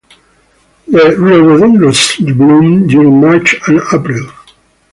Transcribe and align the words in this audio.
The 0.87 1.15
rhododendrons 1.15 2.15
bloom 2.35 2.87
during 2.87 3.21
March 3.21 3.53
and 3.67 3.79
April. 3.93 4.29